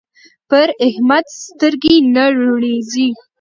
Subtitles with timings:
[0.49, 3.07] پر احمد سترګې نه روڼېږي.